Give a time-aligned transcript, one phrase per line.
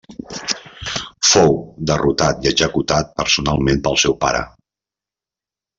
[1.31, 1.53] Fou
[1.91, 4.45] derrotat i executat personalment pel seu pare.